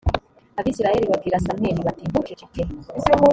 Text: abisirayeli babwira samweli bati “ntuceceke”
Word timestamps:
abisirayeli 0.59 1.09
babwira 1.11 1.43
samweli 1.45 1.81
bati 1.87 2.03
“ntuceceke” 2.09 2.61